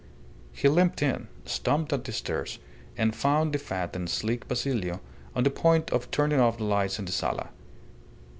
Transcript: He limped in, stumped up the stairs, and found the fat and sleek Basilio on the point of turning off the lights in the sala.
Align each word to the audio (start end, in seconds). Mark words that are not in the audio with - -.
He 0.51 0.67
limped 0.67 1.03
in, 1.03 1.27
stumped 1.45 1.93
up 1.93 2.05
the 2.05 2.11
stairs, 2.11 2.57
and 2.97 3.15
found 3.15 3.53
the 3.53 3.59
fat 3.59 3.95
and 3.95 4.09
sleek 4.09 4.47
Basilio 4.47 4.99
on 5.35 5.43
the 5.43 5.51
point 5.51 5.91
of 5.91 6.09
turning 6.09 6.39
off 6.39 6.57
the 6.57 6.63
lights 6.63 6.97
in 6.97 7.05
the 7.05 7.11
sala. 7.11 7.51